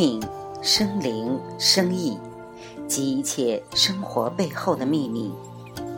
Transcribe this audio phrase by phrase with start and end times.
[0.00, 0.22] 命、
[0.62, 2.16] 生灵、生意
[2.86, 5.32] 及一切生活背后的秘密，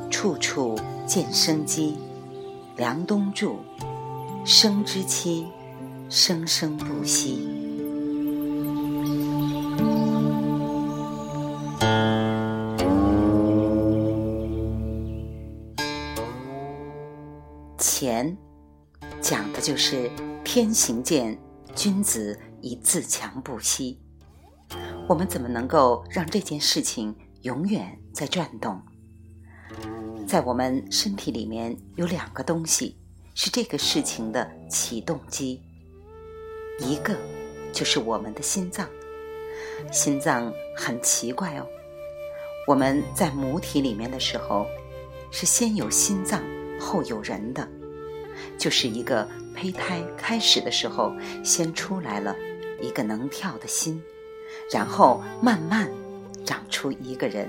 [0.08, 0.74] 处处
[1.06, 1.98] 见生机。
[2.78, 3.56] 梁冬著，
[4.42, 5.48] 生之期，
[6.08, 7.46] 生生不息。
[17.76, 18.34] 钱，
[19.20, 20.10] 讲的就是
[20.42, 21.38] 天行健，
[21.74, 24.00] 君子以自强不息。
[25.08, 28.80] 我们怎么能够让这件事情永远在转动？
[30.26, 32.96] 在我们身体里面有两个东西
[33.34, 35.60] 是这个事情的启动机，
[36.78, 37.16] 一个
[37.72, 38.88] 就是我们的心脏。
[39.90, 41.66] 心脏很奇怪哦，
[42.66, 44.66] 我们在母体里面的时候
[45.32, 46.40] 是先有心脏
[46.78, 47.68] 后有人的，
[48.58, 52.34] 就是一个胚胎开始的时候先出来了
[52.80, 54.02] 一个能跳的心。
[54.72, 55.88] 然后慢慢
[56.44, 57.48] 长出一个人，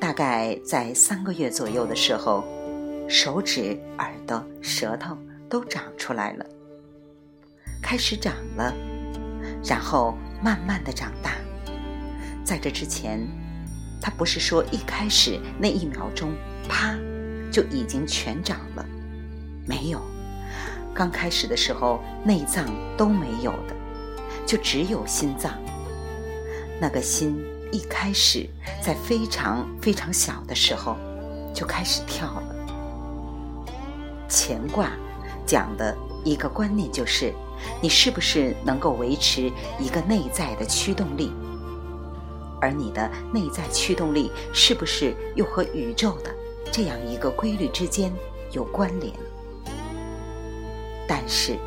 [0.00, 2.44] 大概在三个月左右的时候，
[3.08, 5.16] 手指、耳朵、舌头
[5.48, 6.46] 都长出来了，
[7.80, 8.74] 开始长了，
[9.64, 11.32] 然后慢慢的长大。
[12.44, 13.20] 在这之前，
[14.00, 16.32] 它不是说一开始那一秒钟，
[16.68, 16.96] 啪
[17.52, 18.84] 就已经全长了，
[19.68, 20.00] 没有，
[20.94, 22.64] 刚开始的时候内脏
[22.96, 23.76] 都没有的。
[24.46, 25.52] 就只有心脏，
[26.80, 27.38] 那个心
[27.70, 28.48] 一开始
[28.82, 30.96] 在非常非常小的时候
[31.52, 32.56] 就开始跳了。
[34.26, 34.90] 乾卦
[35.44, 37.30] 讲的一个观念就是，
[37.82, 41.30] 你是不是能够维持一个内在的驱动力，
[42.58, 46.34] 而你的内在驱动力是不是又和宇宙的
[46.72, 48.10] 这样一个规律之间
[48.52, 49.12] 有关联？
[51.08, 51.58] 但是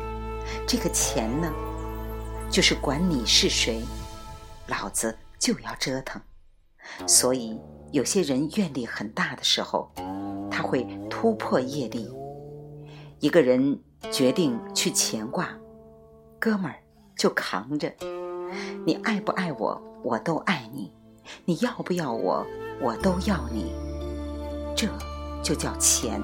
[0.66, 1.52] 这个钱呢？
[2.48, 3.82] 就是管你是谁，
[4.68, 6.22] 老子就要折腾。
[7.06, 7.58] 所以
[7.92, 9.90] 有些人愿力很大的时候，
[10.50, 12.08] 他会突破业力。
[13.20, 13.80] 一个人
[14.10, 15.48] 决定去乾卦，
[16.38, 16.76] 哥们儿
[17.16, 17.92] 就扛着。
[18.84, 20.90] 你爱不爱我，我都爱你；
[21.46, 22.44] 你要不要我，
[22.80, 23.72] 我都要你。
[24.76, 24.88] 这
[25.42, 26.20] 就叫乾。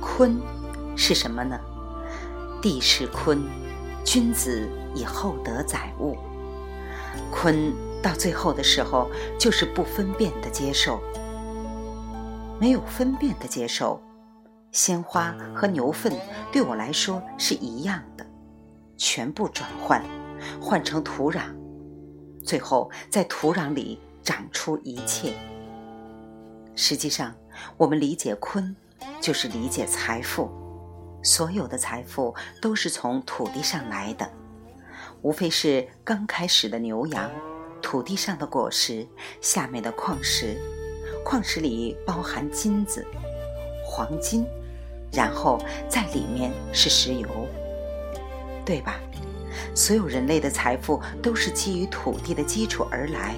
[0.00, 0.38] 坤
[0.96, 1.58] 是什么呢？
[2.60, 3.42] 地是坤。
[4.02, 6.16] 君子以厚德载物，
[7.30, 7.70] 坤
[8.02, 10.98] 到最后的时候就是不分辨的接受，
[12.58, 14.00] 没有分辨的接受。
[14.72, 16.12] 鲜花和牛粪
[16.50, 18.26] 对我来说是一样的，
[18.96, 20.02] 全部转换，
[20.58, 21.42] 换成土壤，
[22.42, 25.34] 最后在土壤里长出一切。
[26.74, 27.34] 实际上，
[27.76, 28.74] 我们理解坤，
[29.20, 30.50] 就是理解财富。
[31.22, 34.30] 所有的财富都是从土地上来的，
[35.22, 37.30] 无非是刚开始的牛羊，
[37.82, 39.06] 土地上的果实，
[39.40, 40.58] 下面的矿石，
[41.24, 43.06] 矿石里包含金子、
[43.84, 44.46] 黄金，
[45.12, 47.28] 然后在里面是石油，
[48.64, 48.98] 对吧？
[49.74, 53.34] 所有人类的财富都是基于土地的基础而来，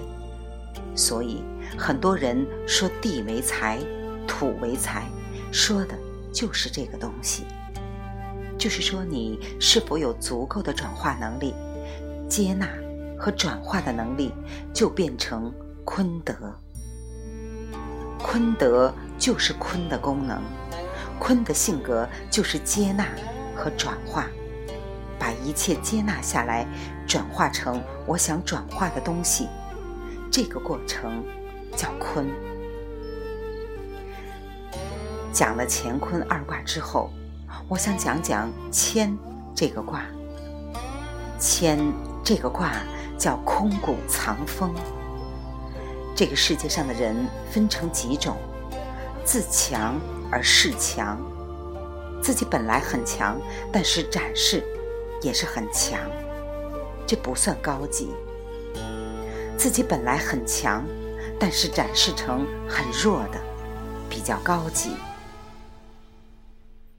[0.95, 1.43] 所以
[1.77, 3.79] 很多人说地为财，
[4.27, 5.07] 土为财，
[5.51, 5.99] 说的
[6.33, 7.45] 就是这个东西。
[8.63, 11.53] 就是说，你是否有足够的转化能力、
[12.29, 12.69] 接纳
[13.19, 14.33] 和转化的能力，
[14.73, 15.53] 就变成
[15.85, 16.33] 坤德。
[18.21, 20.41] 坤德就是坤的功能，
[21.19, 23.05] 坤的性格就是接纳
[23.57, 24.29] 和转化，
[25.19, 26.65] 把一切接纳下来，
[27.05, 29.49] 转化成我想转化的东西。
[30.31, 31.25] 这个过程
[31.77, 32.31] 叫坤。
[35.33, 37.11] 讲了乾坤二卦之后。
[37.73, 39.17] 我想讲讲谦
[39.55, 40.05] 这个卦。
[41.41, 41.79] 谦
[42.23, 42.71] 这个卦
[43.17, 44.75] 叫空谷藏风。
[46.15, 48.37] 这个世界上的人分成几种：
[49.25, 49.99] 自强
[50.31, 51.19] 而示强，
[52.23, 53.41] 自己本来很强，
[53.73, 54.63] 但是展示
[55.23, 55.99] 也是很强，
[57.07, 58.09] 这不算高级；
[59.57, 60.85] 自己本来很强，
[61.41, 63.41] 但是展示成很弱的，
[64.11, 64.91] 比较高级。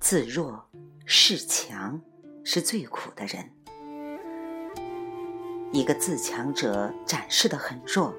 [0.03, 0.69] 自弱
[1.05, 2.01] 示强
[2.43, 3.49] 是最苦的人。
[5.71, 8.13] 一个自强者展示的很弱，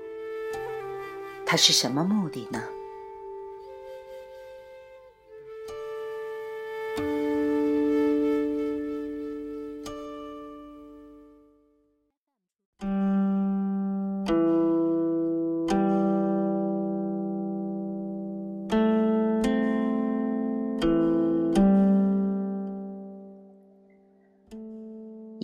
[1.45, 2.63] 他是什么目的呢？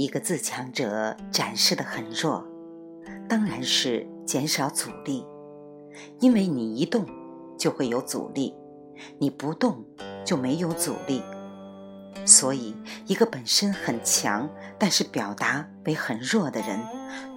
[0.02, 2.42] 一个自强者展示的很弱，
[3.28, 5.26] 当然是减少阻力，
[6.20, 7.04] 因为你一动
[7.58, 8.54] 就会有阻力，
[9.18, 9.84] 你不动
[10.24, 11.22] 就没有阻力。
[12.24, 12.74] 所以，
[13.06, 14.48] 一个本身很强，
[14.78, 16.80] 但是表达为很弱的人，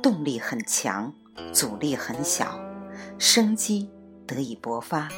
[0.02, 1.14] 动力很强，
[1.52, 2.58] 阻力很小，
[3.20, 3.90] 生机
[4.26, 5.10] 得以勃发。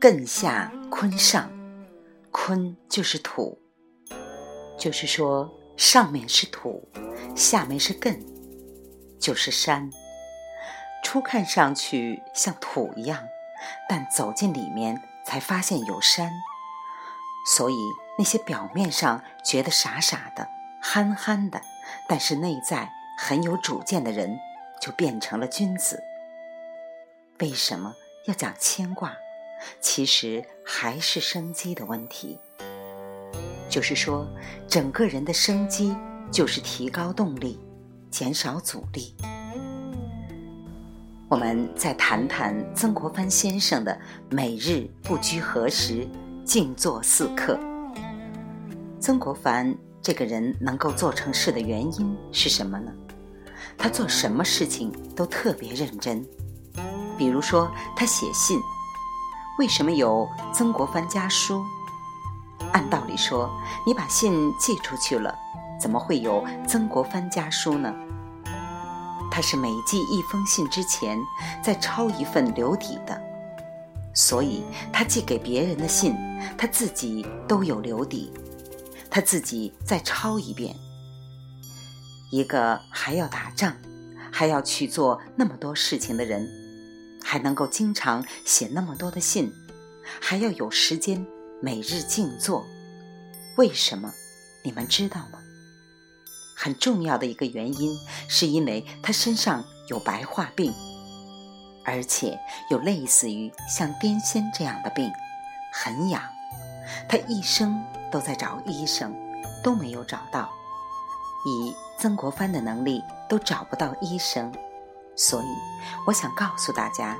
[0.00, 1.50] 艮下坤上，
[2.30, 3.58] 坤就是土，
[4.78, 6.88] 就是说上面是土，
[7.36, 8.18] 下面是艮，
[9.20, 9.88] 就是山。
[11.04, 13.28] 初看上去像土一样，
[13.88, 16.32] 但走进里面才发现有山。
[17.46, 17.76] 所以，
[18.18, 20.48] 那些表面上觉得傻傻的、
[20.82, 21.62] 憨憨的，
[22.08, 24.36] 但是内在很有主见的人，
[24.82, 26.02] 就变成了君子。
[27.38, 27.94] 为什么
[28.24, 29.16] 要讲牵挂？
[29.80, 32.40] 其实还是生机的问题。
[33.78, 34.26] 就是说，
[34.66, 35.94] 整个人的生机
[36.32, 37.60] 就是提高动力，
[38.10, 39.14] 减少阻力。
[41.28, 43.96] 我们再谈谈曾国藩先生的
[44.28, 46.08] 每日不拘何时。
[46.44, 47.56] 静坐四刻。
[48.98, 49.72] 曾国藩
[50.02, 52.90] 这个人能够做成事的原因是什么呢？
[53.76, 56.26] 他做什么事情都特别认真。
[57.16, 58.58] 比如说，他写信，
[59.60, 61.60] 为什么有《曾国藩家书》？
[62.72, 63.50] 按道理说，
[63.84, 65.34] 你把信寄出去了，
[65.78, 67.92] 怎么会有《曾国藩家书》呢？
[69.30, 71.18] 他是每寄一封信之前，
[71.62, 73.20] 再抄一份留底的。
[74.14, 76.16] 所以，他寄给别人的信，
[76.56, 78.32] 他自己都有留底，
[79.10, 80.74] 他自己再抄一遍。
[82.32, 83.74] 一个还要打仗，
[84.32, 86.48] 还要去做那么多事情的人，
[87.22, 89.52] 还能够经常写那么多的信，
[90.20, 91.24] 还要有时间
[91.62, 92.66] 每日静坐，
[93.58, 94.12] 为什么？
[94.62, 95.40] 你们知道吗？
[96.56, 100.72] 很重要的一个原因，是因为他身上有白化病。
[101.84, 102.38] 而且
[102.70, 105.10] 有类似于像癫痫这样的病，
[105.72, 106.22] 很痒。
[107.08, 107.82] 他一生
[108.12, 109.12] 都在找医生，
[109.60, 110.48] 都没有找到。
[111.44, 114.52] 以曾国藩的能力，都找不到医生。
[115.16, 115.46] 所以，
[116.06, 117.18] 我想告诉大家，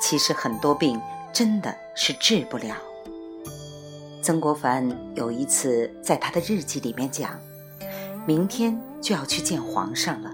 [0.00, 1.02] 其实很多病
[1.32, 2.76] 真的是治不了。
[4.22, 7.38] 曾国藩有一次在他的日记里面讲，
[8.26, 10.30] 明天就要去见皇上了，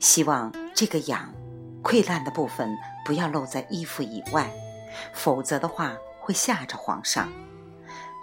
[0.00, 1.32] 希望这个痒。
[1.82, 4.50] 溃烂的部分不要露在衣服以外，
[5.14, 7.28] 否则的话会吓着皇上。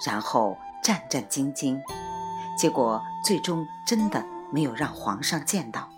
[0.06, 1.82] 然后战战兢兢，
[2.56, 5.90] 结果最终真的没有让皇上见到。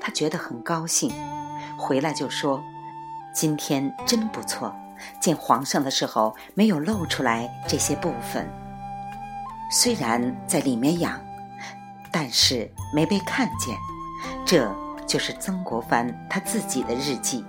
[0.00, 1.10] 他觉得很高兴，
[1.78, 2.62] 回来就说
[3.32, 4.74] ：“今天真不错，
[5.20, 8.48] 见皇上的时候没有露出来这些部分。
[9.70, 11.20] 虽然在里面养，
[12.10, 13.76] 但是没被看见。”
[14.46, 14.70] 这。
[15.04, 17.44] 就是曾国藩他自己的日记。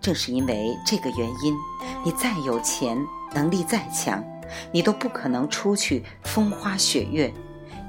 [0.00, 1.54] 正是因为这个原因，
[2.02, 2.96] 你再有钱，
[3.34, 4.24] 能力再强，
[4.72, 7.30] 你都不可能出去风花雪月，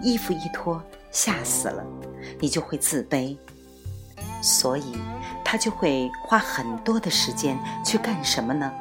[0.02, 1.86] 衣服一脱吓死了，
[2.42, 3.38] 你就会自卑。
[4.42, 4.98] 所以，
[5.44, 8.72] 他就会花很多的时间去干什么呢？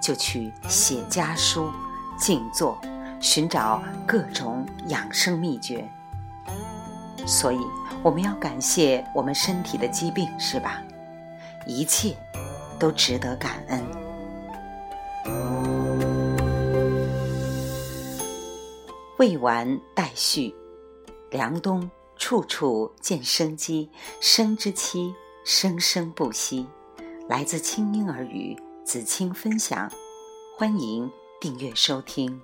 [0.00, 1.70] 就去写家书、
[2.18, 2.80] 静坐，
[3.20, 5.88] 寻找各种养生秘诀。
[7.26, 7.58] 所以。
[8.02, 10.80] 我们要感谢我们身体的疾病，是吧？
[11.66, 12.14] 一切
[12.78, 13.84] 都值得感恩。
[19.18, 20.54] 未完待续，
[21.30, 26.66] 梁冬处处见生机，生之期生生不息。
[27.28, 29.90] 来自清音儿语子清分享，
[30.56, 32.40] 欢迎订阅收听。